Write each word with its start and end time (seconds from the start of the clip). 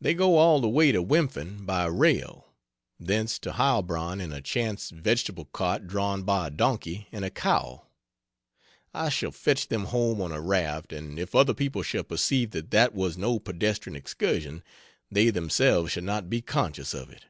They 0.00 0.14
go 0.14 0.34
all 0.38 0.60
the 0.60 0.68
way 0.68 0.90
to 0.90 1.00
Wimpfen 1.00 1.64
by 1.64 1.84
rail 1.86 2.52
thence 2.98 3.38
to 3.38 3.52
Heilbronn 3.52 4.20
in 4.20 4.32
a 4.32 4.40
chance 4.42 4.90
vegetable 4.90 5.44
cart 5.44 5.86
drawn 5.86 6.24
by 6.24 6.48
a 6.48 6.50
donkey 6.50 7.06
and 7.12 7.24
a 7.24 7.30
cow; 7.30 7.86
I 8.92 9.10
shall 9.10 9.30
fetch 9.30 9.68
them 9.68 9.84
home 9.84 10.20
on 10.20 10.32
a 10.32 10.40
raft; 10.40 10.92
and 10.92 11.20
if 11.20 11.36
other 11.36 11.54
people 11.54 11.84
shall 11.84 12.02
perceive 12.02 12.50
that 12.50 12.72
that 12.72 12.94
was 12.96 13.16
no 13.16 13.38
pedestrian 13.38 13.94
excursion, 13.94 14.64
they 15.08 15.30
themselves 15.30 15.92
shall 15.92 16.02
not 16.02 16.28
be 16.28 16.42
conscious 16.42 16.92
of 16.92 17.08
it. 17.10 17.26